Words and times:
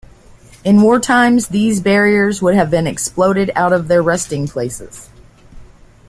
In 0.63 0.81
war 0.81 0.99
times 0.99 1.49
these 1.49 1.79
barriers 1.79 2.41
would 2.41 2.55
have 2.55 2.71
been 2.71 2.87
exploded 2.87 3.51
out 3.55 3.71
of 3.71 3.87
their 3.87 4.01
resting 4.01 4.47
places. 4.47 5.11